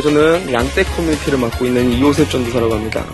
[0.00, 3.04] 저는 양떼 커뮤니티를 맡고 있는 이호셉 전도사라고 합니다.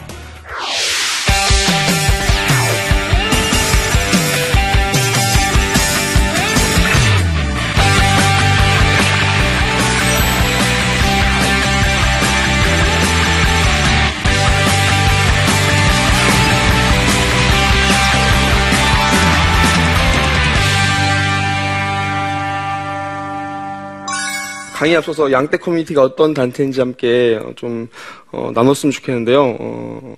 [24.79, 27.89] 강의 앞서서 양떼 커뮤니티가 어떤 단체인지 함께 좀
[28.31, 29.57] 어, 나눴으면 좋겠는데요.
[29.59, 30.15] 어,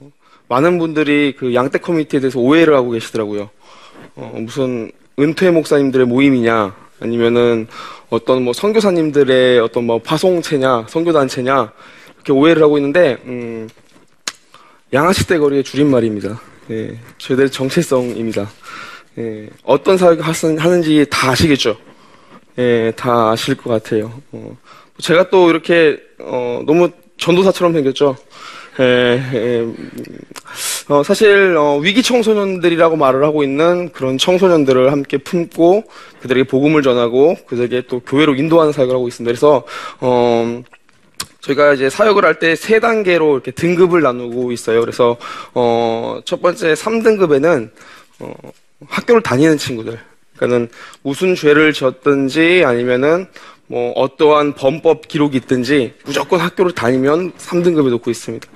[0.48, 3.48] 많은 분들이 그 양떼 커뮤니티에 대해서 오해를 하고 계시더라고요.
[4.16, 7.68] 어, 무슨 은퇴 목사님들의 모임이냐, 아니면은
[8.10, 11.72] 어떤 뭐 선교사님들의 어떤 뭐 파송체냐, 선교단체냐
[12.16, 13.66] 이렇게 오해를 하고 있는데 음,
[14.92, 16.38] 양아시대 거리의 줄임말입니다.
[16.68, 18.50] 예, 저희들의 정체성입니다.
[19.20, 21.78] 예, 어떤 사역을 하는지 다 아시겠죠?
[22.58, 24.12] 예, 다 아실 것 같아요.
[24.32, 24.56] 어,
[24.98, 28.16] 제가 또 이렇게 어, 너무 전도사처럼 생겼죠.
[28.80, 29.66] 예, 예,
[30.88, 35.84] 어, 사실 어, 위기 청소년들이라고 말을 하고 있는 그런 청소년들을 함께 품고
[36.22, 39.28] 그들에게 복음을 전하고 그들에게 또 교회로 인도하는 사역을 하고 있습니다.
[39.30, 39.64] 그래서
[40.00, 40.62] 어,
[41.40, 44.80] 저희가 이제 사역을 할 때 세 단계로 이렇게 등급을 나누고 있어요.
[44.80, 45.16] 그래서
[45.54, 47.70] 어, 첫 번째 3등급에는
[48.20, 48.32] 어,
[48.88, 49.98] 학교를 다니는 친구들.
[50.40, 50.68] 그러니까는
[51.02, 53.26] 무슨 죄를 지었든지 아니면은
[53.66, 58.48] 뭐 어떠한 범법 기록이 있든지 무조건 학교를 다니면 3등급에 놓고 있습니다.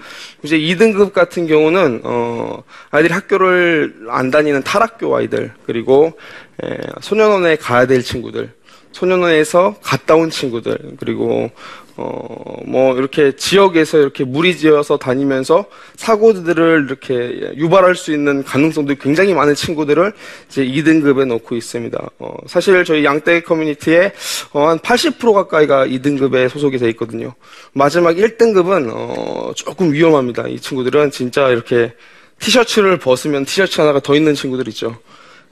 [0.43, 6.19] 이제 2등급 같은 경우는 어 아이들이 학교를 안 다니는 탈학교 아이들 그리고
[6.65, 8.53] 에, 소년원에 가야 될 친구들
[8.95, 11.51] 소년원에서 갔다 온 친구들 그리고
[11.97, 19.55] 어, 뭐, 이렇게 지역에서 이렇게 무리지어서 다니면서 사고들을 이렇게 유발할 수 있는 가능성도 굉장히 많은
[19.55, 20.13] 친구들을
[20.49, 22.11] 이제 2등급에 놓고 있습니다.
[22.19, 24.13] 어, 사실 저희 양떼 커뮤니티에
[24.53, 27.33] 어, 한 80% 가까이가 2등급에 소속이 돼 있거든요.
[27.73, 30.49] 마지막 1등급은 어, 조금 위험합니다.
[30.49, 31.93] 이 친구들은 진짜 이렇게
[32.41, 34.97] 티셔츠를 벗으면 티셔츠 하나가 더 있는 친구들 있죠.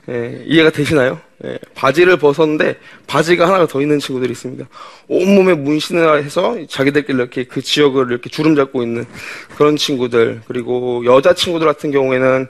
[0.08, 1.20] 예, 이해가 되시나요?
[1.44, 2.76] 예, 바지를 벗었는데
[3.06, 4.66] 바지가 하나가 더 있는 친구들이 있습니다.
[5.08, 9.04] 온몸에 문신을 해서 자기들끼리 이렇게 그 지역을 이렇게 주름 잡고 있는
[9.56, 12.48] 그런 친구들 그리고 여자 친구들 같은 경우에는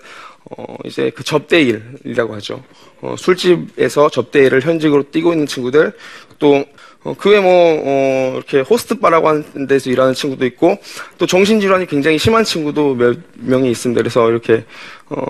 [0.56, 2.62] 어, 이제 그 접대일이라고 하죠.
[3.00, 5.92] 어, 술집에서 접대일을 현직으로 뛰고 있는 친구들
[6.38, 6.64] 또
[7.04, 7.50] 어, 그외 뭐,
[7.84, 10.78] 어, 이렇게 호스트바라고 하는 데서 일하는 친구도 있고,
[11.18, 14.00] 또 정신질환이 굉장히 심한 친구도 몇 명이 있습니다.
[14.00, 14.64] 그래서 이렇게,
[15.08, 15.24] 어,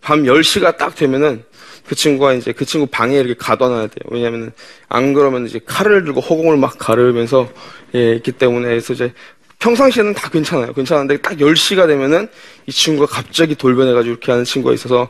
[0.00, 1.44] 밤 10시가 딱 되면은
[1.86, 4.04] 그 친구가 이제 그 친구 방에 이렇게 가둬놔야 돼요.
[4.10, 4.52] 왜냐면은
[4.88, 7.48] 안 그러면 이제 칼을 들고 허공을 막 가르면서,
[7.94, 8.68] 예, 있기 때문에.
[8.68, 9.12] 그래서 이제
[9.58, 10.72] 평상시에는 다 괜찮아요.
[10.72, 12.28] 괜찮은데 딱 10시가 되면은
[12.66, 15.08] 이 친구가 갑자기 돌변해가지고 이렇게 하는 친구가 있어서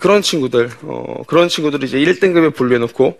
[0.00, 3.18] 그런 친구들, 어, 그런 친구들을 이제 1등급에 분류해놓고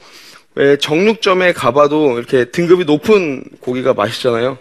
[0.55, 4.59] 왜 정육점에 가봐도 이렇게 등급이 높은 고기가 맛있잖아요.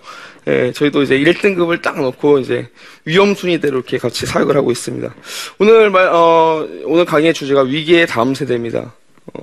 [0.47, 2.67] 예, 저희도 이제 1등급을 딱 넣고 이제
[3.05, 5.13] 위험 순위대로 이렇게 같이 사역을 하고 있습니다.
[5.59, 8.93] 오늘 말, 어, 오늘 강의의 주제가 위기의 다음 세대입니다.
[9.33, 9.41] 어,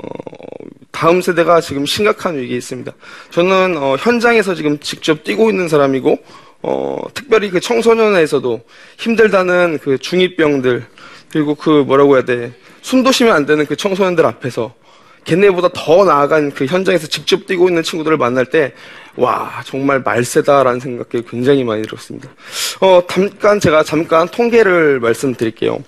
[0.91, 2.93] 다음 세대가 지금 심각한 위기에 있습니다.
[3.31, 6.19] 저는 어, 현장에서 지금 직접 뛰고 있는 사람이고
[6.63, 8.61] 어, 특별히 그 청소년에서도
[8.99, 10.85] 힘들다는 그 중이병들
[11.31, 14.75] 그리고 그 뭐라고 해야 돼 숨도 쉬면 안 되는 그 청소년들 앞에서
[15.29, 18.73] 걔네보다 더 나아간 그 현장에서 직접 뛰고 있는 친구들을 만날 때,
[19.15, 22.31] 와, 정말 말세다라는 생각이 굉장히 많이 들었습니다.
[22.81, 25.79] 어, 잠깐, 제가 잠깐 통계를 말씀드릴게요.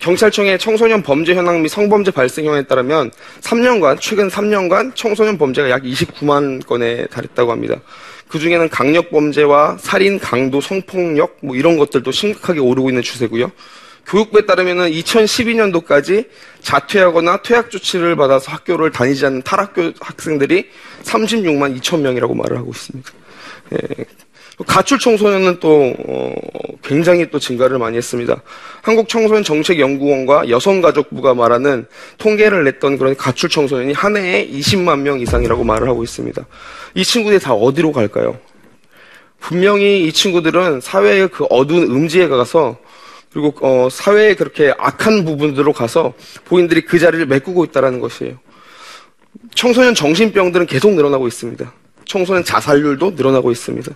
[0.00, 3.10] 경찰청의 청소년 범죄 현황 및 성범죄 발생 현황에 따르면
[3.42, 7.76] 3년간, 최근 3년간 청소년 범죄가 약 29만 건에 달했다고 합니다.
[8.28, 13.52] 그 중에는 강력 범죄와 살인, 강도, 성폭력, 뭐 이런 것들도 심각하게 오르고 있는 추세고요.
[14.06, 16.28] 교육부에 따르면 2012년도까지
[16.60, 20.68] 자퇴하거나 퇴학 조치를 받아서 학교를 다니지 않는 탈학교 학생들이
[21.02, 23.10] 36만 2천 명이라고 말을 하고 있습니다.
[23.72, 24.04] 예.
[24.66, 26.32] 가출 청소년은 또 어,
[26.82, 28.40] 굉장히 또 증가를 많이 했습니다.
[28.80, 31.86] 한국 청소년 정책 연구원과 여성가족부가 말하는
[32.16, 36.46] 통계를 냈던 그런 가출 청소년이 한 해에 20만 명 이상이라고 말을 하고 있습니다.
[36.94, 38.38] 이 친구들이 다 어디로 갈까요?
[39.40, 42.78] 분명히 이 친구들은 사회의 그 어두운 음지에 가서
[43.36, 46.14] 그리고 어, 사회의 그렇게 악한 부분들로 가서
[46.46, 48.38] 본인들이 그 자리를 메꾸고 있다는 것이에요.
[49.54, 51.70] 청소년 정신병들은 계속 늘어나고 있습니다.
[52.06, 53.92] 청소년 자살률도 늘어나고 있습니다.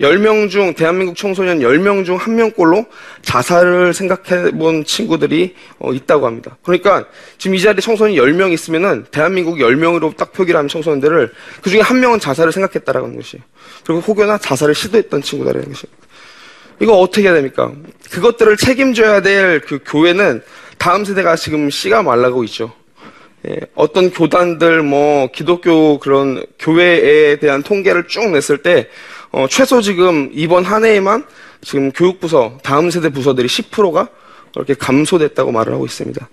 [0.00, 2.86] 10명 중, 대한민국 청소년 10명 중 1명꼴로
[3.22, 6.56] 자살을 생각해 본 친구들이 어, 있다고 합니다.
[6.62, 11.32] 그러니까 지금 이 자리에 청소년 10명 있으면은 대한민국 10명으로 딱 표기를 하면 청소년들을
[11.62, 13.42] 그 중에 한 명은 자살을 생각했다라는 것이에요.
[13.84, 16.07] 그리고 혹여나 자살을 시도했던 친구다라는 것입니다.
[16.80, 17.72] 이거 어떻게 해야 됩니까?
[18.10, 20.42] 그것들을 책임져야 될 그 교회는
[20.78, 22.72] 다음 세대가 지금 씨가 말라고 있죠.
[23.48, 28.88] 예, 어떤 교단들 뭐 기독교 그런 교회에 대한 통계를 쭉 냈을 때
[29.30, 31.24] 어, 최소 지금 이번 한 해에만
[31.62, 34.08] 지금 교육부서 다음 세대 부서들이 10%가
[34.56, 36.28] 이렇게 감소됐다고 말을 하고 있습니다.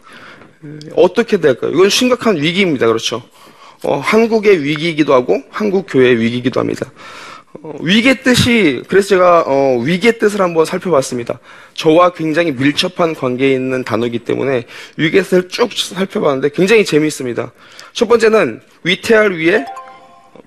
[0.63, 1.71] 음, 어떻게 될까요?
[1.71, 2.87] 이건 심각한 위기입니다.
[2.87, 3.21] 그렇죠?
[3.83, 6.91] 어, 한국의 위기이기도 하고 한국 교회의 위기이기도 합니다.
[7.63, 11.39] 어, 위기의 뜻이 그래서 제가 어, 위기의 뜻을 한번 살펴봤습니다.
[11.73, 14.65] 저와 굉장히 밀접한 관계에 있는 단어이기 때문에
[14.97, 17.51] 위기의 뜻을 쭉 살펴봤는데 굉장히 재미있습니다.
[17.93, 19.65] 첫 번째는 위태할 위에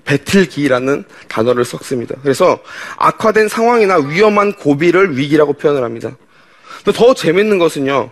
[0.05, 2.15] 배틀기라는 단어를 썼습니다.
[2.21, 2.59] 그래서
[2.97, 6.15] 악화된 상황이나 위험한 고비를 위기라고 표현을 합니다.
[6.95, 8.11] 더 재밌는 것은요.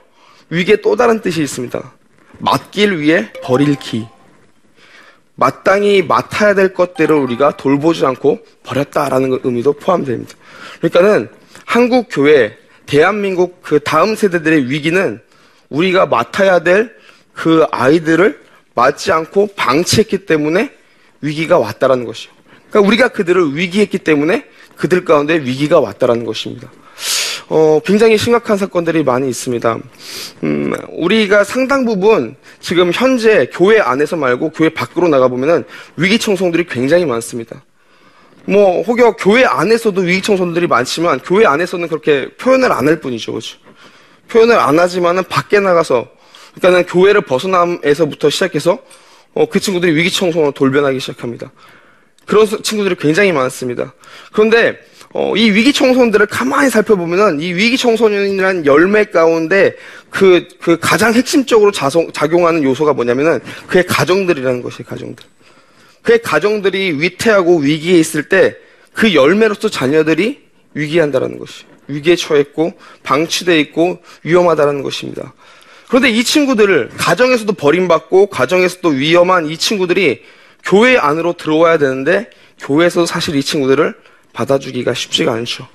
[0.49, 1.91] 위기에 또 다른 뜻이 있습니다.
[2.39, 4.07] 맡길 위해 버릴 기.
[5.37, 10.35] 마땅히 맡아야 될 것들을 우리가 돌보지 않고 버렸다라는 의미도 포함됩니다.
[10.81, 11.29] 그러니까는
[11.65, 15.21] 한국 교회, 대한민국 그 다음 세대들의 위기는
[15.69, 16.97] 우리가 맡아야 될
[17.37, 18.41] 그 아이들을
[18.73, 20.71] 맡지 않고 방치했기 때문에
[21.21, 22.33] 위기가 왔다라는 것이요.
[22.69, 24.45] 그러니까 우리가 그들을 위기했기 때문에
[24.75, 26.69] 그들 가운데 위기가 왔다라는 것입니다.
[27.49, 29.79] 어, 굉장히 심각한 사건들이 많이 있습니다.
[30.43, 35.63] 음, 우리가 상당 부분 지금 현재 교회 안에서 말고 교회 밖으로 나가보면은
[35.95, 37.63] 위기 청송들이 굉장히 많습니다.
[38.45, 43.31] 뭐, 혹여 교회 안에서도 위기 청송들이 많지만 교회 안에서는 그렇게 표현을 안 할 뿐이죠.
[43.33, 43.57] 그렇죠?
[44.29, 46.07] 표현을 안 하지만은 밖에 나가서
[46.55, 48.79] 그러니까는 교회를 벗어남에서부터 시작해서
[49.33, 51.51] 어, 그 친구들이 위기 청송으로 돌변하기 시작합니다.
[52.25, 53.93] 그런 친구들이 굉장히 많습니다.
[54.33, 54.77] 그런데
[55.13, 59.75] 어, 이 위기 청소년들을 가만히 살펴보면은 이 위기 청소년이라는 열매 가운데
[60.09, 65.25] 그, 그 가장 핵심적으로 자성, 작용하는 요소가 뭐냐면은 그의 가정들이라는 것이에요, 가정들.
[66.01, 68.55] 그의 가정들이 위태하고 위기에 있을 때
[68.97, 70.39] 그 열매로서 자녀들이
[70.73, 71.71] 위기한다라는 것이에요.
[71.87, 75.33] 위기에 처했고 방치돼 있고 위험하다라는 것입니다.
[75.87, 80.23] 그런데 이 친구들을 가정에서도 버림받고 가정에서도 위험한 이 친구들이
[80.63, 82.29] 교회 안으로 들어와야 되는데
[82.59, 83.93] 교회에서 사실 이 친구들을
[84.37, 85.67] 받아주기가 쉽지가 않죠.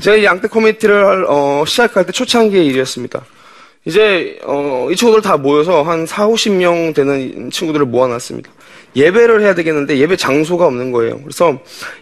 [0.00, 3.24] 제가 이 양떼 커뮤니티를 어, 시작할 때 초창기의 일이었습니다.
[3.84, 8.50] 이제 어, 이 친구들 다 모여서 한 4, 50명 되는 친구들을 모아놨습니다.
[8.96, 11.20] 예배를 해야 되겠는데 예배 장소가 없는 거예요.
[11.20, 11.58] 그래서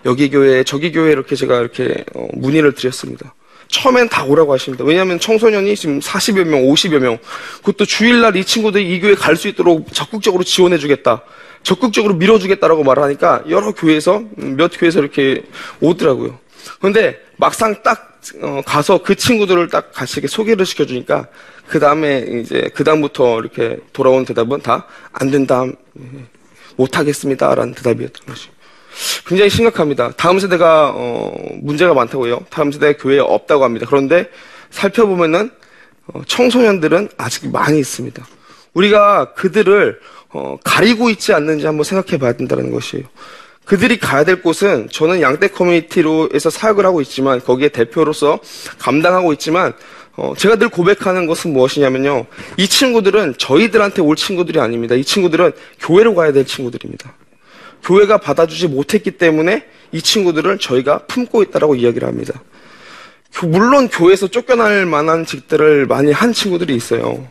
[0.07, 3.35] 여기 교회, 저기 교회 이렇게 제가 이렇게 어, 문의를 드렸습니다.
[3.69, 4.85] 처음엔 다 오라고 하십니다.
[4.85, 7.19] 왜냐하면 청소년이 지금 40여 명, 50여 명,
[7.59, 11.23] 그것도 주일날 이 친구들이 이 교회 갈 수 있도록 적극적으로 지원해주겠다.
[11.63, 15.43] 적극적으로 밀어주겠다라고 말을 하니까 여러 교회에서, 음, 몇 교회에서 이렇게
[15.81, 16.39] 오더라고요.
[16.79, 21.27] 그런데 막상 딱, 어, 가서 그 친구들을 딱 같이 소개를 시켜주니까
[21.69, 26.03] 그 다음에 이제, 그 다음부터 이렇게 돌아온 대답은 다 안 된다, 예,
[26.77, 28.51] 못하겠습니다라는 대답이었던 것이죠.
[29.27, 30.13] 굉장히 심각합니다.
[30.17, 32.47] 다음 세대가 어, 문제가 많다고요.
[32.51, 33.87] 다음 세대 교회에 없다고 합니다.
[33.89, 34.29] 그런데
[34.71, 35.51] 살펴보면은
[36.07, 38.27] 어, 청소년들은 아직 많이 있습니다.
[38.75, 40.01] 우리가 그들을
[40.33, 43.05] 어, 가리고 있지 않는지 한번 생각해 봐야 된다는 것이에요.
[43.65, 48.41] 그들이 가야 될 곳은 저는 양떼 커뮤니티로에서 사역을 하고 있지만 거기에 대표로서
[48.79, 49.75] 감당하고 있지만
[50.17, 52.27] 어, 제가 늘 고백하는 것은 무엇이냐면요.
[52.57, 54.95] 이 친구들은 저희들한테 올 친구들이 아닙니다.
[54.95, 57.15] 이 친구들은 교회로 가야 될 친구들입니다.
[57.85, 62.43] 교회가 받아주지 못했기 때문에 이 친구들을 저희가 품고 있다라고 이야기를 합니다.
[63.45, 67.27] 물론 교회에서 쫓겨날 만한 직들을 많이 한 친구들이 있어요.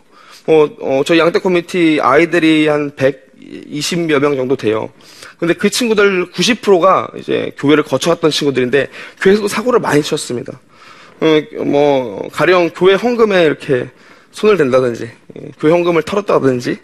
[0.49, 4.89] 어, 어, 저희 양떼 커뮤니티 아이들이 한 120여 명 정도 돼요.
[5.37, 8.87] 근데 그 친구들 90%가 이제 교회를 거쳐왔던 친구들인데
[9.21, 10.59] 교회에서도 사고를 많이 쳤습니다.
[11.19, 13.89] 어, 뭐 가령 교회 헌금에 이렇게
[14.31, 16.77] 손을 댄다든지 예, 교회 헌금을 털었다든지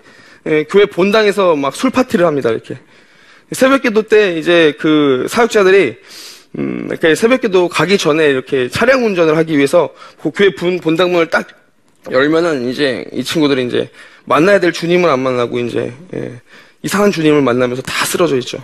[0.45, 2.77] 예, 교회 본당에서 막 술 파티를 합니다 이렇게
[3.51, 5.95] 새벽기도 때 이제 그 사역자들이
[6.60, 9.89] 음, 이렇게 새벽기도 가기 전에 이렇게 차량 운전을 하기 위해서
[10.22, 11.48] 그 교회 본, 본당문을 딱
[12.12, 13.90] 열면은 이제 이 친구들이 이제
[14.26, 16.42] 만나야 될 주님을 안 만나고 이제 예,
[16.84, 18.58] 이상한 주님을 만나면서 다 쓰러져 있죠.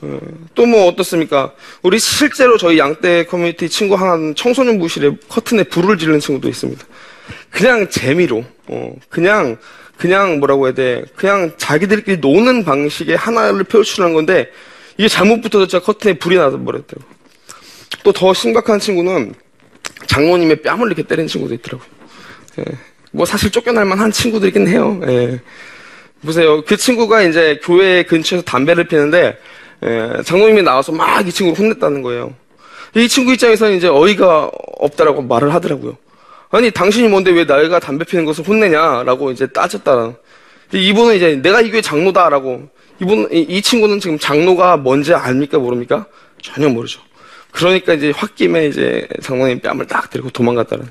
[0.00, 0.20] 어,
[0.54, 1.52] 또뭐 어떻습니까?
[1.82, 6.84] 우리 실제로 저희 양떼 커뮤니티 친구 하나는 청소년 부실에 커튼에 불을 지르는 친구도 있습니다.
[7.50, 9.56] 그냥 재미로, 어, 그냥
[9.96, 11.04] 그냥 뭐라고 해야 돼?
[11.14, 14.50] 그냥 자기들끼리 노는 방식의 하나를 표출한 건데
[14.98, 17.02] 이게 잘못 붙어서 진짜 커튼에 불이 나서 버렸대요.
[18.02, 19.34] 또 더 심각한 친구는
[20.06, 21.95] 장모님의 뺨을 이렇게 때리는 친구도 있더라고요.
[22.58, 22.64] 예.
[23.12, 25.00] 뭐 사실 쫓겨날 만한 친구들이긴 해요.
[25.06, 25.40] 예.
[26.24, 26.62] 보세요.
[26.64, 29.38] 그 친구가 이제 교회 근처에서 담배를 피는데
[29.84, 32.34] 예, 장모님이 나와서 막 이 친구를 혼냈다는 거예요.
[32.94, 35.96] 이 친구 입장에서는 이제 어이가 없다라고 말을 하더라고요.
[36.50, 40.14] 아니 당신이 뭔데 왜 나이가 담배 피는 것을 혼내냐라고 이제 따졌다.
[40.72, 42.68] 이분은 이제 내가 이 교회 장로다라고
[43.00, 46.06] 이분 이, 이 친구는 지금 장로가 뭔지 압니까 모릅니까?
[46.42, 47.00] 전혀 모르죠.
[47.50, 50.86] 그러니까 이제 홧김에 이제 장모님 뺨을 딱 들고 도망갔다는.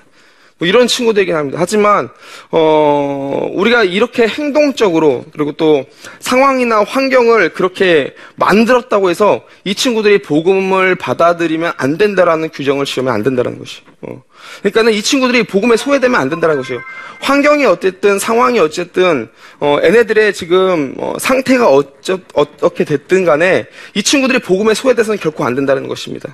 [0.57, 1.57] 뭐 이런 친구들이긴 합니다.
[1.61, 2.09] 하지만
[2.49, 5.85] 어 우리가 이렇게 행동적으로 그리고 또
[6.19, 13.59] 상황이나 환경을 그렇게 만들었다고 해서 이 친구들이 복음을 받아들이면 안 된다라는 규정을 지으면 안 된다라는
[13.59, 13.81] 것이.
[14.01, 14.23] 어.
[14.59, 16.79] 그러니까는 이 친구들이 복음에 소외되면 안 된다는 것이에요.
[17.19, 19.27] 환경이 어쨌든 상황이 어쨌든
[19.59, 25.53] 어 얘네들의 지금 어, 상태가 어쩌, 어떻게 됐든 간에 이 친구들이 복음에 소외돼서는 결코 안
[25.53, 26.33] 된다는 것입니다.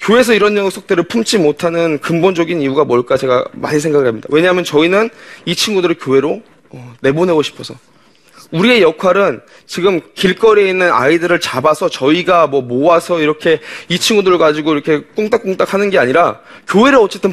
[0.00, 4.28] 교회에서 이런 녀석들을 품지 못하는 근본적인 이유가 뭘까 제가 많이 생각을 합니다.
[4.30, 5.10] 왜냐하면 저희는
[5.44, 7.74] 이 친구들을 교회로 어, 내보내고 싶어서.
[8.52, 15.04] 우리의 역할은 지금 길거리에 있는 아이들을 잡아서 저희가 뭐 모아서 이렇게 이 친구들을 가지고 이렇게
[15.14, 17.32] 꿍딱꿍딱 하는 게 아니라 교회를 어쨌든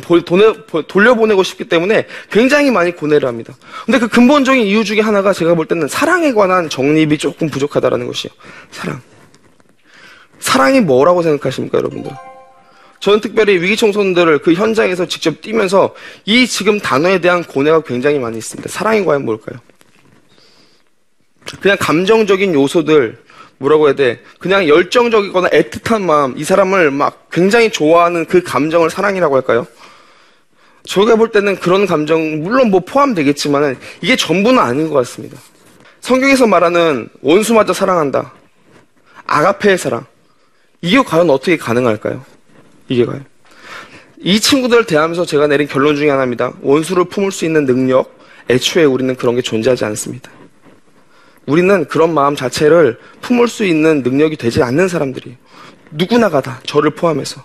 [0.88, 3.56] 돌려보내고 싶기 때문에 굉장히 많이 고뇌를 합니다.
[3.86, 8.34] 근데 그 근본적인 이유 중에 하나가 제가 볼 때는 사랑에 관한 정립이 조금 부족하다라는 것이에요.
[8.70, 9.02] 사랑.
[10.38, 12.12] 사랑이 뭐라고 생각하십니까, 여러분들?
[13.00, 15.94] 저는 특별히 위기 청소년들을 그 현장에서 직접 뛰면서
[16.26, 18.70] 이 지금 단어에 대한 고뇌가 굉장히 많이 있습니다.
[18.70, 19.60] 사랑이 과연 뭘까요?
[21.62, 23.20] 그냥 감정적인 요소들
[23.60, 24.22] 뭐라고 해야 돼?
[24.40, 29.66] 그냥 열정적이거나 애틋한 마음, 이 사람을 막 굉장히 좋아하는 그 감정을 사랑이라고 할까요?
[30.84, 35.38] 저희가 볼 때는 그런 감정 물론 뭐 포함되겠지만은 이게 전부는 아닌 것 같습니다.
[36.02, 38.34] 성경에서 말하는 원수마저 사랑한다.
[39.26, 40.06] 아가페의 사랑.
[40.82, 42.24] 이게 과연 어떻게 가능할까요?
[42.90, 43.26] 이게 과연.
[44.20, 46.54] 이 친구들을 대하면서 제가 내린 결론 중에 하나입니다.
[46.62, 48.18] 원수를 품을 수 있는 능력,
[48.50, 50.32] 애초에 우리는 그런 게 존재하지 않습니다.
[51.46, 55.38] 우리는 그런 마음 자체를 품을 수 있는 능력이 되지 않는 사람들이에요.
[55.92, 57.44] 누구나가 다 저를 포함해서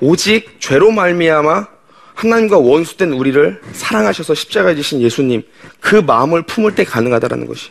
[0.00, 1.68] 오직 죄로 말미암아
[2.14, 5.42] 하나님과 원수된 우리를 사랑하셔서 십자가에 지신 예수님
[5.80, 7.70] 그 마음을 품을 때 가능하다라는 것이.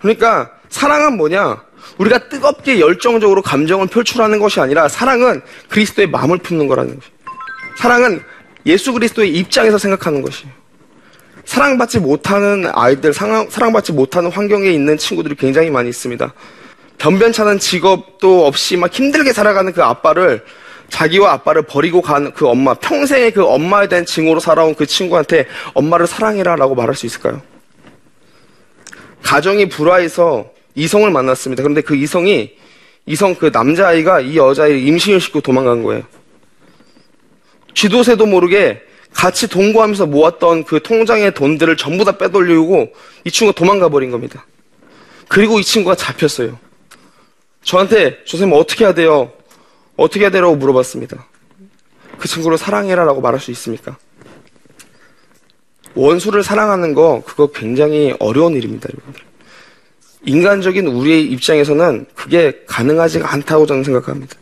[0.00, 1.62] 그러니까 사랑은 뭐냐?
[1.98, 7.08] 우리가 뜨겁게 열정적으로 감정을 표출하는 것이 아니라 사랑은 그리스도의 마음을 품는 거라는 것이.
[7.76, 8.22] 사랑은
[8.66, 10.52] 예수 그리스도의 입장에서 생각하는 것이에요.
[11.44, 16.32] 사랑받지 못하는 아이들, 사랑, 사랑받지 못하는 환경에 있는 친구들이 굉장히 많이 있습니다.
[16.98, 20.44] 변변찮은 직업도 없이 막 힘들게 살아가는 그 아빠를
[20.88, 26.06] 자기와 아빠를 버리고 간 그 엄마, 평생의 그 엄마에 대한 증오로 살아온 그 친구한테 엄마를
[26.06, 27.42] 사랑해라 라고 말할 수 있을까요?
[29.22, 31.62] 가정이 불화해서 이성을 만났습니다.
[31.62, 32.52] 그런데 그 이성이,
[33.06, 36.02] 이성 그 남자아이가 이 여자아이를 임신을 시키고 도망간 거예요.
[37.74, 38.80] 쥐도새도 모르게
[39.12, 42.92] 같이 동거하면서 모았던 그 통장의 돈들을 전부 다 빼돌리고
[43.24, 44.46] 이 친구가 도망가 버린 겁니다.
[45.28, 46.58] 그리고 이 친구가 잡혔어요.
[47.62, 49.32] 저한테 선생님 어떻게 해야 돼요?
[49.96, 51.26] 어떻게 해야 되라고 물어봤습니다.
[52.18, 53.96] 그 친구를 사랑해라 라고 말할 수 있습니까?
[55.94, 59.22] 원수를 사랑하는 거 그거 굉장히 어려운 일입니다, 여러분들.
[60.26, 64.36] 인간적인 우리의 입장에서는 그게 가능하지가 않다고 저는 생각합니다.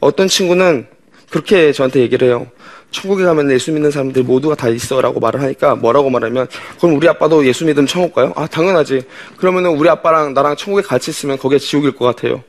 [0.00, 0.86] 어떤 친구는
[1.30, 2.46] 그렇게 저한테 얘기를 해요.
[2.90, 6.46] 천국에 가면 예수 믿는 사람들 모두가 다 있어라고 말을 하니까 뭐라고 말하면
[6.80, 8.32] 그럼 우리 아빠도 예수 믿으면 천국 가요?
[8.36, 9.02] 아 당연하지.
[9.36, 12.44] 그러면은 우리 아빠랑 나랑 천국에 같이 있으면 거기가 지옥일 것 같아요.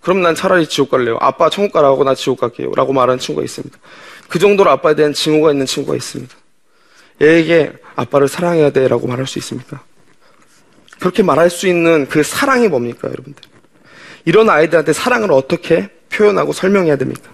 [0.00, 1.18] 그럼 난 차라리 지옥 갈래요.
[1.20, 2.72] 아빠 천국 가라고 나 지옥 갈게요.
[2.76, 3.76] 라고 말하는 친구가 있습니다.
[4.28, 6.34] 그 정도로 아빠에 대한 증오가 있는 친구가 있습니다.
[7.20, 9.82] 얘에게 아빠를 사랑해야 돼 라고 말할 수 있습니까?
[11.00, 13.42] 그렇게 말할 수 있는 그 사랑이 뭡니까, 여러분들?
[14.26, 17.30] 이런 아이들한테 사랑을 어떻게 표현하고 설명해야 됩니까?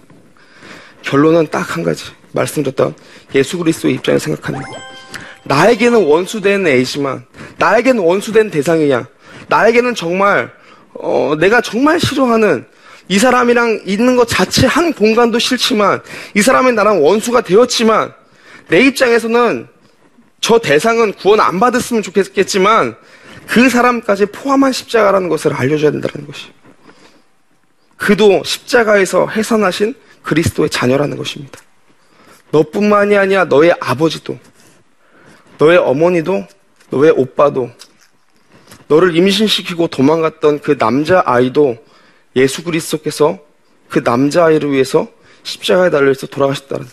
[1.03, 2.05] 결론은 딱 한 가지.
[2.31, 2.93] 말씀드렸던
[3.35, 4.75] 예수 그리스도의 입장을 생각하는 거.
[5.43, 7.25] 나에게는 원수된 애지만,
[7.57, 9.07] 나에게는 원수된 대상이야.
[9.47, 10.51] 나에게는 정말,
[10.93, 12.65] 어, 내가 정말 싫어하는
[13.07, 16.01] 이 사람이랑 있는 것 자체 한 공간도 싫지만,
[16.35, 18.13] 이 사람이 나랑 원수가 되었지만,
[18.67, 19.67] 내 입장에서는
[20.41, 22.95] 저 대상은 구원 안 받았으면 좋겠지만,
[23.47, 26.47] 그 사람까지 포함한 십자가라는 것을 알려줘야 된다는 것이.
[27.95, 31.59] 그도 십자가에서 해산하신 그리스도의 자녀라는 것입니다.
[32.51, 34.37] 너뿐만이 아니야 너의 아버지도,
[35.57, 36.45] 너의 어머니도,
[36.89, 37.71] 너의 오빠도,
[38.87, 41.77] 너를 임신시키고 도망갔던 그 남자 아이도
[42.35, 43.39] 예수 그리스도께서
[43.89, 45.07] 그 남자 아이를 위해서
[45.43, 46.85] 십자가에 달려서 돌아가셨다는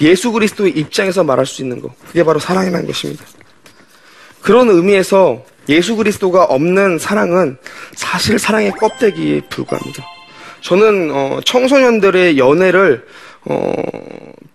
[0.00, 3.24] 예수 그리스도의 입장에서 말할 수 있는 것, 그게 바로 사랑이라는 것입니다.
[4.42, 7.56] 그런 의미에서 예수 그리스도가 없는 사랑은
[7.94, 10.04] 사실 사랑의 껍데기에 불과합니다.
[10.60, 13.06] 저는 어, 청소년들의 연애를
[13.44, 13.72] 어,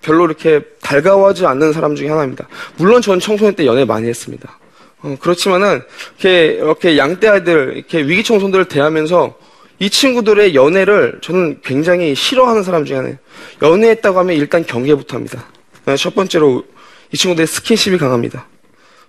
[0.01, 2.48] 별로 이렇게 달가워하지 않는 사람 중에 하나입니다.
[2.77, 4.60] 물론 전 청소년 때 연애 많이 했습니다.
[5.01, 5.82] 어, 그렇지만은
[6.20, 9.36] 이렇게 이렇게 양떼 아이들 이렇게 위기 청소년들을 대하면서
[9.79, 13.17] 이 친구들의 연애를 저는 굉장히 싫어하는 사람 중에 하나예요.
[13.62, 15.46] 연애했다고 하면 일단 경계부터 합니다.
[15.86, 16.63] 네, 첫 번째로
[17.12, 18.48] 이 친구들의 스킨십이 강합니다.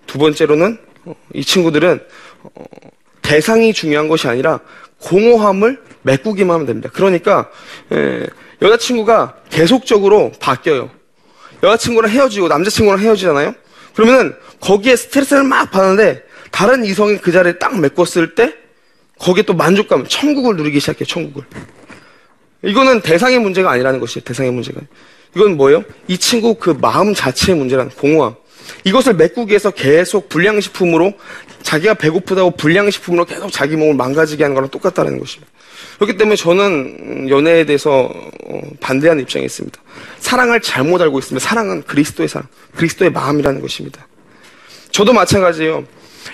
[0.09, 2.01] 두 번째로는 어, 이 친구들은
[2.43, 2.65] 어,
[3.23, 4.59] 대상이 중요한 것이 아니라
[5.03, 6.91] 공허함을 메꾸기만 하면 됩니다.
[6.93, 7.49] 그러니까
[7.93, 8.27] 에,
[8.61, 10.91] 여자친구가 계속적으로 바뀌어요.
[11.63, 13.55] 여자친구랑 헤어지고 남자친구랑 헤어지잖아요?
[13.95, 18.55] 그러면은 거기에 스트레스를 막 받는데 다른 이성이 그 자리에 딱 메꿨을 때
[19.19, 21.45] 거기에 또 만족감, 천국을 누리기 시작해요, 천국을.
[22.63, 24.81] 이거는 대상의 문제가 아니라는 것이에요, 대상의 문제가.
[25.37, 25.85] 이건 뭐예요?
[26.07, 28.35] 이 친구 그 마음 자체의 문제라는 공허함.
[28.85, 31.13] 이것을 메꾸기 위해서 계속 불량식품으로
[31.63, 35.51] 자기가 배고프다고 불량식품으로 계속 자기 몸을 망가지게 하는 거랑 똑같다는 것입니다.
[35.97, 38.11] 그렇기 때문에 저는 연애에 대해서
[38.47, 39.81] 어, 반대하는 입장에 있습니다.
[40.19, 41.45] 사랑을 잘못 알고 있습니다.
[41.47, 44.07] 사랑은 그리스도의 사랑, 그리스도의 마음이라는 것입니다.
[44.91, 45.85] 저도 마찬가지예요.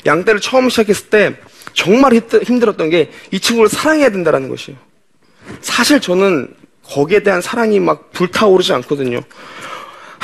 [0.06, 1.34] 양떼를 처음 시작했을 때
[1.72, 4.78] 정말 힘들- 힘들었던 게 이 친구를 사랑해야 된다는 것이에요.
[5.60, 9.20] 사실 저는 거기에 대한 사랑이 막 불타오르지 않거든요.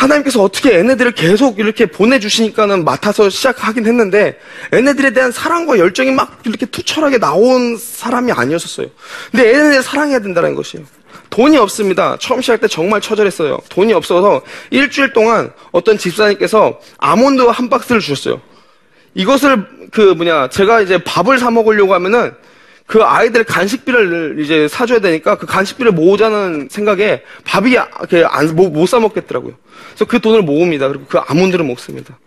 [0.00, 4.38] 하나님께서 어떻게 얘네들을 계속 이렇게 보내주시니까는 맡아서 시작하긴 했는데
[4.72, 8.86] 얘네들에 대한 사랑과 열정이 막 이렇게 투철하게 나온 사람이 아니었었어요.
[9.30, 10.86] 근데 얘네들 사랑해야 된다는 것이에요.
[11.28, 12.16] 돈이 없습니다.
[12.18, 13.58] 처음 시작할 때 정말 처절했어요.
[13.68, 18.40] 돈이 없어서 일주일 동안 어떤 집사님께서 아몬드 한 박스를 주셨어요.
[19.14, 22.32] 이것을 그 뭐냐 제가 이제 밥을 사 먹으려고 하면은
[22.90, 29.54] 그 아이들 간식비를 이제 사줘야 되니까 그 간식비를 모으자는 생각에 밥이 안못 사 먹겠더라고요.
[29.90, 30.88] 그래서 그 돈을 모읍니다.
[30.88, 32.18] 그리고 그 아몬드를 먹습니다.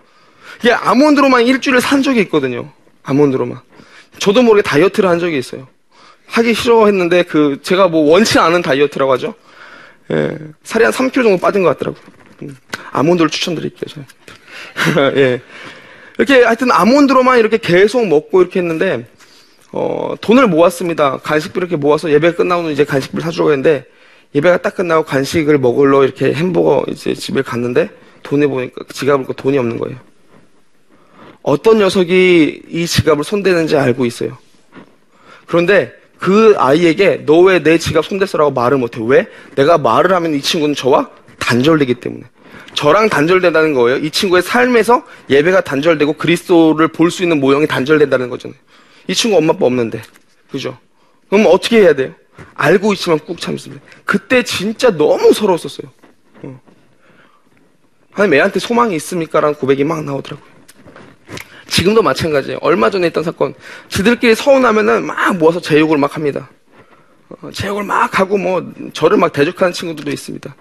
[0.61, 2.71] 이게 아몬드로만 일주일을 산 적이 있거든요.
[3.03, 3.59] 아몬드로만.
[4.19, 5.67] 저도 모르게 다이어트를 한 적이 있어요.
[6.27, 9.33] 하기 싫어했는데 그 제가 뭐 원치 않은 다이어트라고 하죠.
[10.13, 12.01] 예, 살이 한 3kg 정도 빠진 것 같더라고요.
[12.43, 12.55] 음,
[12.93, 14.05] 아몬드를 추천드릴게요.
[14.85, 15.17] 저는.
[15.19, 15.41] 예.
[16.17, 19.05] 이렇게 하여튼 아몬드로만 이렇게 계속 먹고 이렇게 했는데
[19.73, 21.17] 어, 돈을 모았습니다.
[21.17, 23.85] 간식비 이렇게 모아서 예배 끝나고 이제 간식비를 사주려고 했는데
[24.35, 27.89] 예배가 딱 끝나고 간식을 먹으러 이렇게 햄버거 이제 집에 갔는데
[28.21, 29.97] 돈에 보니까 지갑을 고 돈이 없는 거예요.
[31.41, 34.37] 어떤 녀석이 이 지갑을 손대는지 알고 있어요.
[35.47, 39.01] 그런데 그 아이에게 너 왜 내 지갑 손댔어라고 말을 못해.
[39.05, 39.27] 왜?
[39.55, 41.09] 내가 말을 하면 이 친구는 저와
[41.39, 42.23] 단절되기 때문에.
[42.75, 43.97] 저랑 단절된다는 거예요.
[43.97, 48.57] 이 친구의 삶에서 예배가 단절되고 그리스도를 볼 수 있는 모형이 단절된다는 거잖아요.
[49.07, 50.01] 이 친구 엄마 아빠 없는데.
[50.51, 50.77] 그죠?
[51.29, 52.13] 그럼 어떻게 해야 돼요?
[52.55, 53.83] 알고 있지만 꾹 참습니다.
[54.05, 55.91] 그때 진짜 너무 서러웠었어요.
[56.43, 56.61] 어.
[58.11, 59.39] 하나님 애한테 소망이 있습니까?
[59.39, 60.53] 라는 고백이 막 나오더라고요.
[61.67, 62.59] 지금도 마찬가지예요.
[62.61, 63.55] 얼마 전에 있던 사건.
[63.89, 66.49] 지들끼리 서운하면은 막 모아서 제 욕을 막 합니다.
[67.29, 70.55] 어, 제 욕을 막 하고 뭐 저를 막 대적하는 친구들도 있습니다.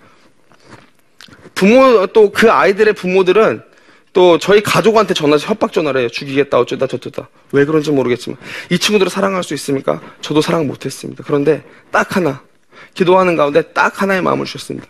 [1.54, 3.62] 부모 또 그 아이들의 부모들은
[4.12, 6.08] 또 저희 가족한테 전화해서 협박 전화를 해요.
[6.08, 7.28] 죽이겠다 어쩌다 저쩌다.
[7.52, 8.38] 왜 그런지 모르겠지만
[8.70, 10.00] 이 친구들을 사랑할 수 있습니까?
[10.20, 11.24] 저도 사랑 못했습니다.
[11.26, 12.42] 그런데 딱 하나
[12.94, 14.86] 기도하는 가운데 딱 하나의 마음을 주셨습니다.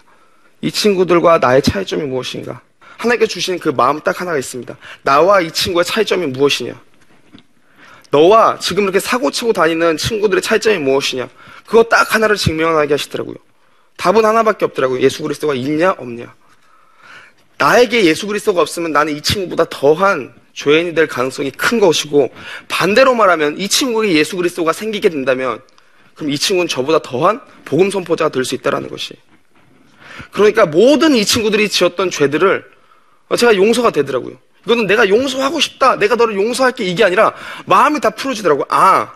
[0.61, 2.61] 이 친구들과 나의 차이점이 무엇인가?
[2.99, 4.77] 하나님께 주신 그 마음 딱 하나가 있습니다.
[5.03, 6.81] 나와 이 친구의 차이점이 무엇이냐?
[8.11, 11.29] 너와 지금 이렇게 사고 치고 다니는 친구들의 차이점이 무엇이냐?
[11.67, 13.37] 그거 딱 하나를 증명하게 하시더라고요.
[13.97, 15.01] 답은 하나밖에 없더라고요.
[15.01, 16.33] 예수 그리스도가 있냐 없냐.
[17.63, 22.35] 나에게 예수 그리스도가 없으면 나는 이 친구보다 더한 죄인이 될 가능성이 큰 것이고
[22.67, 25.63] 반대로 말하면 이 친구에게 예수 그리스도가 생기게 된다면
[26.15, 29.15] 그럼 이 친구는 저보다 더한 복음 선포자가 될 수 있다라는 것이.
[30.33, 32.65] 그러니까 모든 이 친구들이 지었던 죄들을
[33.39, 34.37] 제가 용서가 되더라고요.
[34.67, 35.97] 이거는 내가 용서하고 싶다.
[35.97, 37.33] 내가 너를 용서할게 이게 아니라
[37.67, 38.67] 마음이 다 풀어지더라고요.
[38.71, 39.15] 아,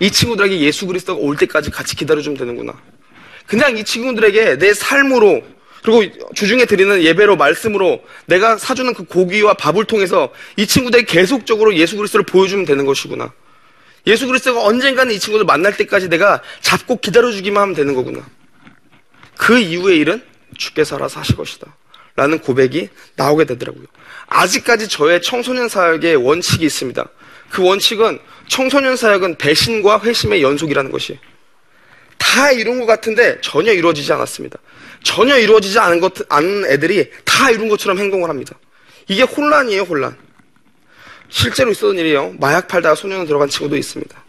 [0.00, 2.74] 이 친구들에게 예수 그리스도가 올 때까지 같이 기다려 주면 되는구나.
[3.46, 5.55] 그냥 이 친구들에게 내 삶으로
[5.86, 11.96] 그리고 주중에 드리는 예배로 말씀으로 내가 사주는 그 고기와 밥을 통해서 이 친구들에게 계속적으로 예수
[11.96, 13.32] 그리스도를 보여주면 되는 것이구나.
[14.08, 18.26] 예수 그리스도가 언젠가는 이 친구들 만날 때까지 내가 잡고 기다려주기만 하면 되는 거구나.
[19.36, 20.22] 그 이후의 일은
[20.58, 21.76] 주께서 알아서 하실 것이다.
[22.16, 23.84] 라는 고백이 나오게 되더라고요.
[24.26, 27.06] 아직까지 저의 청소년 사역의 원칙이 있습니다.
[27.50, 28.18] 그 원칙은
[28.48, 31.16] 청소년 사역은 배신과 회심의 연속이라는 것이
[32.18, 34.58] 다 이룬 것 같은데 전혀 이루어지지 않았습니다.
[35.06, 38.58] 전혀 이루어지지 않은 것, 않은 애들이 다 이룬 것처럼 행동을 합니다.
[39.06, 40.16] 이게 혼란이에요, 혼란.
[41.28, 42.34] 실제로 있었던 일이에요.
[42.40, 44.24] 마약 팔다가 소년원 들어간 친구도 있습니다.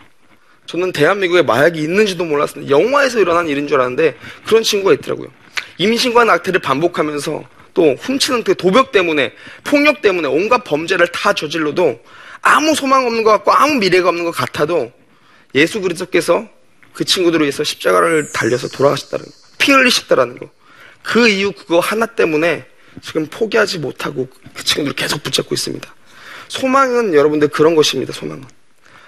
[0.68, 2.70] 저는 대한민국에 마약이 있는지도 몰랐습니다.
[2.70, 5.30] 영화에서 일어난 일인 줄 알았는데 그런 친구가 있더라고요.
[5.80, 12.00] 임신과 낙태를 반복하면서 또 훔치는 그 도벽 때문에 폭력 때문에 온갖 범죄를 다 저질러도
[12.42, 14.92] 아무 소망 없는 것 같고 아무 미래가 없는 것 같아도
[15.56, 16.48] 예수 그리스도께서
[16.94, 19.32] 그 친구들을 위해서 십자가를 달려서 돌아가셨다는 거.
[19.58, 20.57] 피 흘리셨다라는 거.
[21.08, 22.66] 그 이유 그거 하나 때문에
[23.02, 25.96] 지금 포기하지 못하고 그 친구들을 계속 붙잡고 있습니다.
[26.50, 28.12] 소망은 여러분들 그런 것입니다.
[28.12, 28.44] 소망은.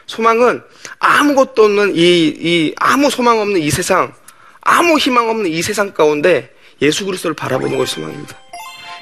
[0.05, 0.61] 소망은
[0.99, 4.13] 아무것도 없는 이, 이 아무 소망 없는 이 세상,
[4.61, 8.37] 아무 희망 없는 이 세상 가운데 예수 그리스도를 바라보는 것이 소망입니다.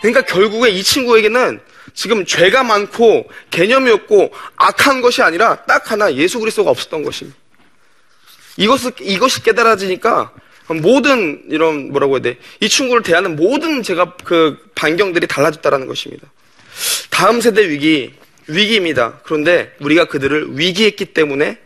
[0.02, 1.60] 그러니까 결국에 이 친구에게는
[1.94, 7.38] 지금 죄가 많고 개념이 없고 악한 것이 아니라 딱 하나 예수 그리스도가 없었던 것입니다.
[8.58, 10.32] 이것을, 이것이 깨달아지니까
[10.68, 12.38] 모든 이런 뭐라고 해야 돼?
[12.60, 16.28] 이 친구를 대하는 모든 제가 그 반경들이 달라졌다라는 것입니다.
[17.10, 18.14] 다음 세대 위기
[18.48, 19.20] 위기입니다.
[19.24, 21.58] 그런데 우리가 그들을 위기했기 때문에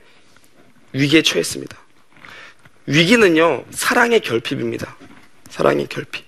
[0.94, 1.78] 위기에 처했습니다.
[2.86, 4.98] 위기는요 사랑의 결핍입니다.
[5.50, 6.26] 사랑의 결핍.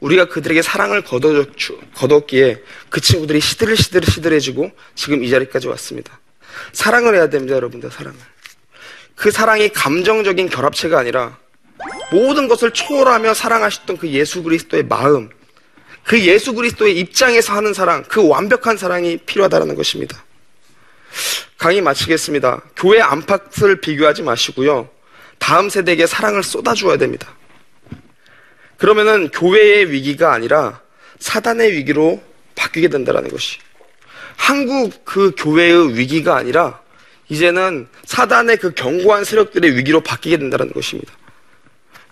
[0.00, 1.02] 우리가 그들에게 사랑을
[1.94, 6.20] 거뒀기에 그 친구들이 시들시들 시들해지고 지금 이 자리까지 왔습니다.
[6.72, 8.18] 사랑을 해야 됩니다, 여러분들, 사랑을.
[9.14, 11.38] 그 사랑이 감정적인 결합체가 아니라
[12.10, 15.30] 모든 것을 초월하며 사랑하셨던 그 예수 그리스도의 마음,
[16.04, 20.24] 그 예수 그리스도의 입장에서 하는 사랑, 그 완벽한 사랑이 필요하다는 것입니다.
[21.58, 22.62] 강의 마치겠습니다.
[22.76, 24.88] 교회 안팎을 비교하지 마시고요.
[25.38, 27.34] 다음 세대에게 사랑을 쏟아주어야 됩니다.
[28.76, 30.80] 그러면은 교회의 위기가 아니라
[31.18, 32.22] 사단의 위기로
[32.54, 33.58] 바뀌게 된다는 것이.
[34.36, 36.80] 한국 그 교회의 위기가 아니라
[37.28, 41.12] 이제는 사단의 그 견고한 세력들의 위기로 바뀌게 된다는 것입니다.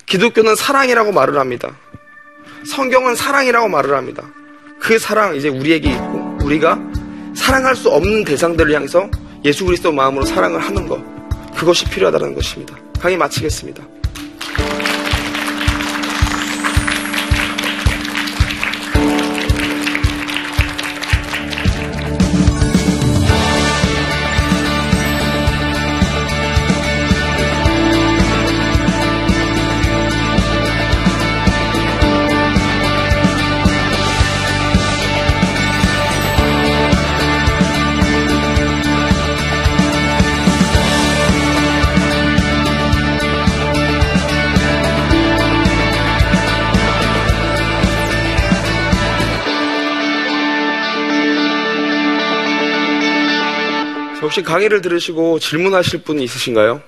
[0.06, 1.76] 기독교는 사랑이라고 말을 합니다.
[2.66, 4.24] 성경은 사랑이라고 말을 합니다.
[4.80, 6.78] 그 사랑 이제 우리에게 있고 우리가
[7.34, 9.10] 사랑할 수 없는 대상들을 향해서
[9.44, 11.02] 예수 그리스도 마음으로 사랑을 하는 것
[11.54, 12.76] 그것이 필요하다는 것입니다.
[13.00, 13.82] 강의 마치겠습니다.
[54.24, 56.80] 혹시 강의를 들으시고 질문하실 분이 있으신가요?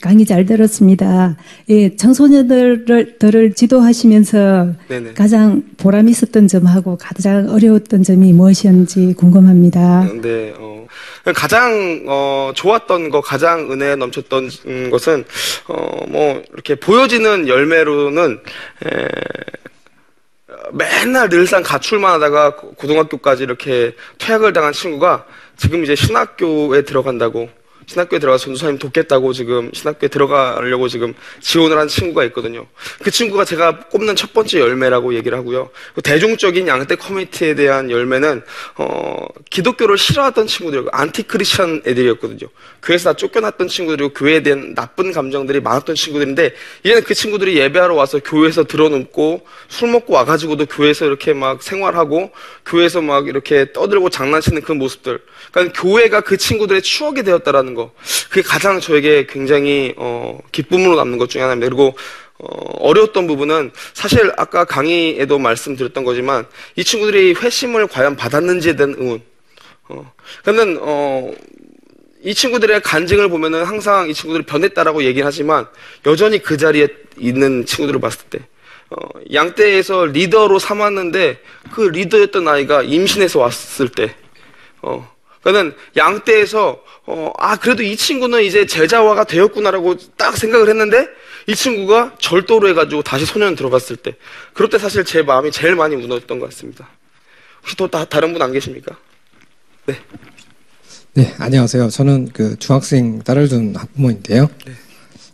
[0.00, 1.36] 강의 잘 들었습니다.
[1.68, 5.12] 예, 청소년들을 지도하시면서 네네.
[5.14, 10.08] 가장 보람 있었던 점하고 가장 어려웠던 점이 무엇이었는지 궁금합니다.
[10.22, 10.86] 네, 어,
[11.34, 15.24] 가장 어, 좋았던 거, 가장 은혜 넘쳤던 음, 것은
[15.68, 18.40] 어, 뭐 이렇게 보여지는 열매로는
[18.86, 19.08] 에,
[20.72, 25.26] 맨날 늘상 가출만 하다가 고등학교까지 이렇게 퇴학을 당한 친구가
[25.62, 27.48] 지금 이제 신학교에 들어간다고
[27.92, 32.66] 신학교에 들어가서 전도사님 돕겠다고 지금 신학교에 들어가려고 지금 지원을 한 친구가 있거든요.
[33.02, 35.68] 그 친구가 제가 꼽는 첫 번째 열매라고 얘기를 하고요.
[36.02, 38.42] 대중적인 양대 커뮤니티에 대한 열매는
[38.76, 42.48] 어, 기독교를 싫어하던 친구들, 안티크리스천 애들이었거든요.
[42.82, 48.18] 교회에서 다 쫓겨났던 친구들이고 교회에 대한 나쁜 감정들이 많았던 친구들인데 이제는 그 친구들이 예배하러 와서
[48.20, 52.32] 교회에서 들어눕고 술 먹고 와가지고도 교회에서 이렇게 막 생활하고
[52.64, 55.20] 교회에서 막 이렇게 떠들고 장난치는 그 모습들.
[55.52, 57.81] 그러니까 교회가 그 친구들의 추억이 되었다라는 거.
[58.28, 61.68] 그게 가장 저에게 굉장히 어, 기쁨으로 남는 것 중에 하나입니다.
[61.68, 61.96] 그리고
[62.38, 62.46] 어,
[62.80, 69.22] 어려웠던 부분은 사실 아까 강의에도 말씀드렸던 거지만 이 친구들이 회심을 과연 받았는지에 대한 의문.
[69.88, 71.32] 어, 그러면 어,
[72.24, 75.66] 이 친구들의 간증을 보면은 항상 이 친구들이 변했다라고 얘기를 하지만
[76.06, 78.40] 여전히 그 자리에 있는 친구들을 봤을 때
[78.90, 78.96] 어,
[79.32, 81.40] 양떼에서 리더로 삼았는데
[81.72, 84.14] 그 리더였던 아이가 임신해서 왔을 때
[84.82, 85.11] 어,
[85.42, 91.08] 그러니까는 양떼에서 어, 아 그래도 이 친구는 이제 제자화가 되었구나라고 딱 생각을 했는데
[91.48, 94.14] 이 친구가 절도로 해가지고 다시 소년 들어갔을 때
[94.54, 96.88] 그럴 때 사실 제 마음이 제일 많이 무너졌던 것 같습니다.
[97.62, 98.96] 혹시 또 다, 다른 분 안 계십니까?
[99.86, 99.98] 네.
[101.14, 101.90] 네, 안녕하세요.
[101.90, 104.48] 저는 그 중학생 딸을 둔 학부모인데요.
[104.64, 104.72] 네.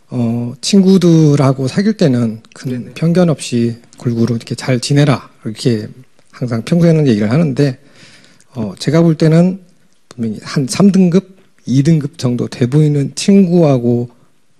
[0.09, 2.91] 어, 친구들하고 사귈 때는 큰 네네.
[2.95, 5.29] 편견 없이 골고루 이렇게 잘 지내라.
[5.45, 5.87] 이렇게
[6.31, 7.79] 항상 평소에는 얘기를 하는데,
[8.55, 9.61] 어, 제가 볼 때는
[10.41, 11.23] 한 3등급,
[11.67, 14.09] 2등급 정도 돼 보이는 친구하고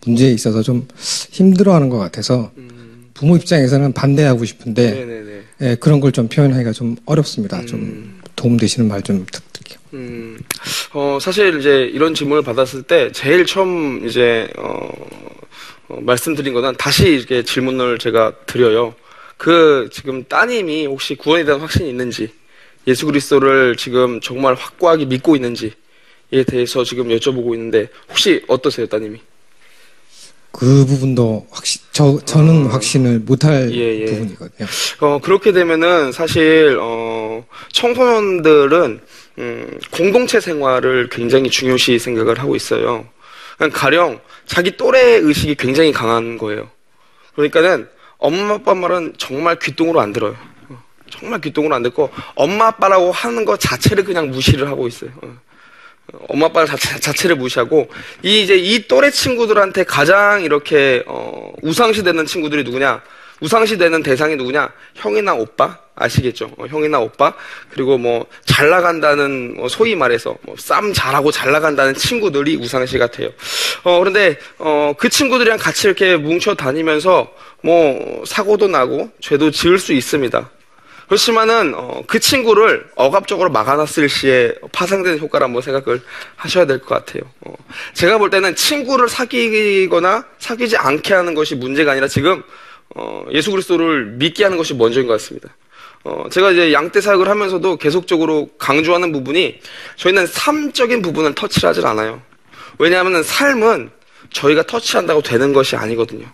[0.06, 0.88] 문제에 있어서 좀
[1.32, 3.10] 힘들어하는 것 같아서 음.
[3.14, 7.60] 부모 입장에서는 반대하고 싶은데 예, 그런 걸 좀 표현하기가 좀 어렵습니다.
[7.60, 7.66] 음.
[7.68, 9.80] 좀 도움 되시는 말 좀 부탁드릴게요.
[9.94, 10.38] 음,
[10.94, 14.90] 어, 사실 이제 이런 질문을 받았을 때 제일 처음 이제 어,
[15.90, 18.94] 어, 말씀드린 거는 다시 이렇게 질문을 제가 드려요.
[19.36, 22.30] 그 지금 따님이 혹시 구원에 대한 확신이 있는지
[22.88, 25.72] 예수 그리스도를 지금 정말 확고하게 믿고 있는지에
[26.48, 29.20] 대해서 지금 여쭤보고 있는데 혹시 어떠세요, 따님이?
[30.52, 34.06] 그 부분도 확신 저 저는 어, 확신을 못할 예, 예.
[34.06, 34.68] 부분이거든요.
[35.02, 39.00] 어 그렇게 되면은 사실 어 청소년들은
[39.38, 43.08] 음, 공동체 생활을 굉장히 중요시 생각을 하고 있어요.
[43.74, 46.70] 가령 자기 또래 의식이 굉장히 강한 거예요.
[47.36, 47.88] 그러니까는
[48.18, 50.36] 엄마 아빠 말은 정말 귀뚱으로 안 들어요.
[51.10, 55.12] 정말 귀뚱으로 안 듣고 엄마 아빠라고 하는 것 자체를 그냥 무시를 하고 있어요.
[56.28, 57.88] 엄마 아빠 자체, 자체를 무시하고
[58.24, 63.02] 이 이제 이 또래 친구들한테 가장 이렇게 어, 우상시 되는 친구들이 누구냐?
[63.42, 64.70] 우상시 되는 대상이 누구냐?
[64.96, 66.52] 형이나 오빠 아시겠죠?
[66.58, 67.34] 어, 형이나 오빠
[67.70, 68.26] 그리고 뭐
[68.60, 73.30] 잘 나간다는 뭐 소위 말해서 뭐 쌈 잘하고 잘 나간다는 친구들이 우상시 같아요.
[73.84, 79.94] 어 그런데 어 그 친구들이랑 같이 이렇게 뭉쳐 다니면서 뭐 사고도 나고 죄도 지을 수
[79.94, 80.50] 있습니다.
[81.10, 86.02] 그렇지만은 어, 그 친구를 억압적으로 막아놨을 시에 파생되는 효과를 한번 생각을
[86.36, 87.24] 하셔야 될 것 같아요.
[87.42, 87.54] 어,
[87.94, 92.44] 제가 볼 때는 친구를 사귀거나 사귀지 않게 하는 것이 문제가 아니라 지금
[92.96, 95.50] 어, 예수 그리스도를 믿게 하는 것이 먼저인 것 같습니다.
[96.04, 99.60] 어, 제가 이제 양떼 사역을 하면서도 계속적으로 강조하는 부분이
[99.96, 102.22] 저희는 삶적인 부분을 터치를 하질 않아요.
[102.78, 103.90] 왜냐하면 삶은
[104.32, 106.28] 저희가 터치한다고 되는 것이 아니거든요.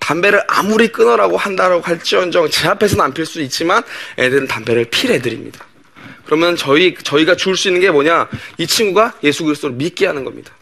[0.00, 3.82] 담배를 아무리 끊으라고 한다라고 할지언정 제 앞에서는 안 필 수 있지만
[4.18, 5.64] 애들은 담배를 필 애들입니다.
[6.24, 8.28] 그러면 저희 저희가 줄 수 있는 게 뭐냐?
[8.58, 10.52] 이 친구가 예수 그리스도를 믿게 하는 겁니다.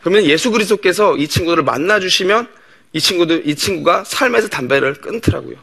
[0.00, 2.48] 그러면 예수 그리스도께서 이 친구들을 만나 주시면
[2.92, 5.56] 이 친구들 이 친구가 삶에서 담배를 끊더라고요.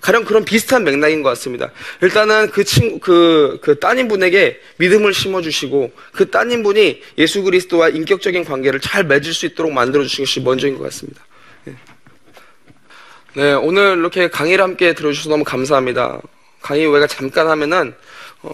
[0.00, 1.70] 가령 그런 비슷한 맥락인 것 같습니다.
[2.00, 9.04] 일단은 그 친구, 그, 그 따님분에게 믿음을 심어주시고, 그 따님분이 예수 그리스도와 인격적인 관계를 잘
[9.04, 11.22] 맺을 수 있도록 만들어주신 것이 먼저인 것 같습니다.
[11.68, 11.74] 예.
[13.34, 16.20] 네, 오늘 이렇게 강의를 함께 들어주셔서 너무 감사합니다.
[16.60, 17.94] 강의 외가 잠깐 하면은,
[18.42, 18.52] 어,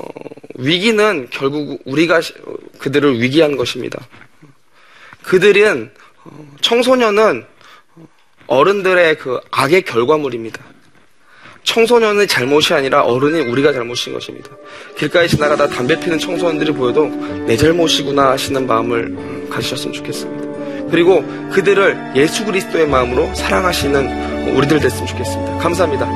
[0.57, 4.07] 위기는 결국 우리가 시- 어, 그들을 위기한 것입니다.
[5.23, 5.91] 그들은,
[6.25, 7.45] 어, 청소년은
[8.49, 10.63] 어른들의 그 악의 결과물입니다.
[11.65, 14.51] 청소년의 잘못이 아니라 어른이 우리가 잘못인 것입니다.
[14.97, 17.07] 길가에 지나가다 담배 피는 청소년들이 보여도
[17.47, 20.46] 내 잘못이구나 하시는 마음을 음, 가지셨으면 좋겠습니다.
[20.91, 25.59] 그리고 그들을 예수 그리스도의 마음으로 사랑하시는 우리들 됐으면 좋겠습니다.
[25.59, 26.07] 감사합니다.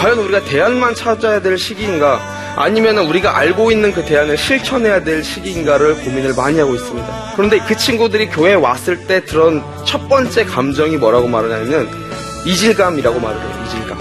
[0.00, 2.20] 과연 우리가 대안만 찾아야 될 시기인가?
[2.56, 7.32] 아니면 우리가 알고 있는 그 대안을 실천해야 될 시기인가를 고민을 많이 하고 있습니다.
[7.36, 11.88] 그런데 그 친구들이 교회에 왔을 때 들은 첫 번째 감정이 뭐라고 말하냐면
[12.44, 13.64] 이질감이라고 말을 해요.
[13.66, 13.98] 이질감.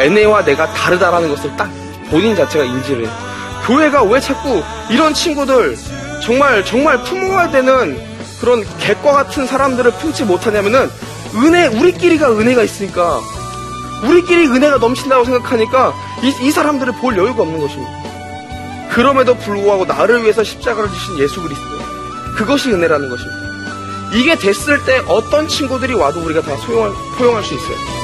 [0.00, 1.70] 애네와 내가 다르다라는 것을 딱
[2.10, 3.30] 본인 자체가 인지를 해요.
[3.70, 5.76] 교회가 왜 자꾸 이런 친구들
[6.20, 7.96] 정말 정말 품어야 되는
[8.40, 10.90] 그런 객과 같은 사람들을 품지 못하냐면은
[11.36, 13.20] 은혜 우리끼리가 은혜가 있으니까
[14.02, 17.92] 우리끼리 은혜가 넘친다고 생각하니까 이, 이 사람들을 볼 여유가 없는 것입니다.
[18.90, 21.68] 그럼에도 불구하고 나를 위해서 십자가를 지신 예수 그리스도
[22.36, 23.38] 그것이 은혜라는 것입니다.
[24.14, 27.99] 이게 됐을 때 어떤 친구들이 와도 우리가 다 소용할, 포용할 수 있어요.